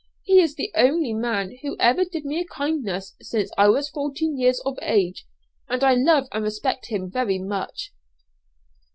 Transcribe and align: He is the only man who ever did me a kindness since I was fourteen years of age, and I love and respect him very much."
He 0.23 0.39
is 0.41 0.55
the 0.55 0.71
only 0.75 1.13
man 1.13 1.59
who 1.61 1.77
ever 1.79 2.03
did 2.03 2.25
me 2.25 2.39
a 2.39 2.43
kindness 2.45 3.13
since 3.21 3.51
I 3.55 3.67
was 3.69 3.87
fourteen 3.87 4.35
years 4.35 4.59
of 4.65 4.79
age, 4.81 5.27
and 5.69 5.83
I 5.83 5.93
love 5.93 6.27
and 6.31 6.43
respect 6.43 6.87
him 6.87 7.07
very 7.11 7.37
much." 7.37 7.93